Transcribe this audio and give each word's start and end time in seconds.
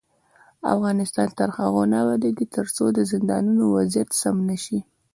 افغانستان 0.73 1.27
تر 1.39 1.49
هغو 1.57 1.81
نه 1.91 1.97
ابادیږي، 2.03 2.45
ترڅو 2.55 2.83
د 2.97 2.99
زندانونو 3.11 3.63
وضعیت 3.75 4.09
سم 4.21 4.35
نشي. 4.49 4.79